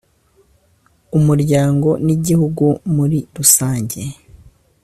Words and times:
umuryango 1.17 1.89
n’igihugu 2.05 2.65
muri 2.95 3.19
rusange. 3.35 4.01